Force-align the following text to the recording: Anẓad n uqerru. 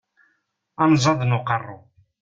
Anẓad 0.83 1.19
n 1.29 1.35
uqerru. 1.37 1.77